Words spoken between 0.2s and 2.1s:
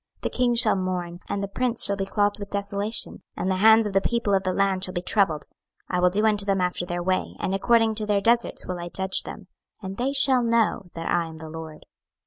26:007:027 The king shall mourn, and the prince shall be